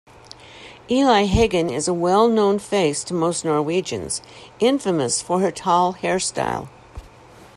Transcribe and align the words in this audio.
Eli 0.89 1.25
Hagen 1.27 1.69
is 1.69 1.87
a 1.87 1.93
well-known 1.93 2.57
face 2.57 3.03
to 3.03 3.13
most 3.13 3.45
Norwegians, 3.45 4.19
infamous 4.59 5.21
for 5.21 5.41
her 5.41 5.51
tall 5.51 5.93
hairstyle. 5.93 6.69